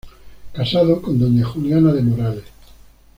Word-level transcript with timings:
Casado 0.53 0.99
con 0.99 1.19
doña 1.19 1.45
Juliana 1.45 1.93
de 1.93 2.01
Morales. 2.01 2.45